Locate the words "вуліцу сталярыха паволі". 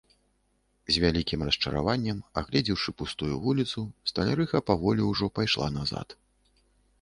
3.45-5.07